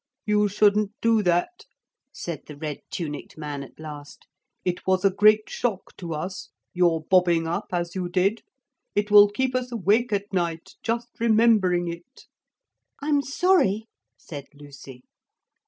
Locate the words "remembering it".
11.19-12.23